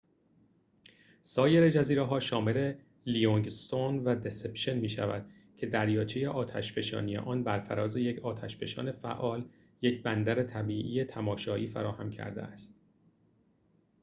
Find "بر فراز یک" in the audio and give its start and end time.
7.43-8.19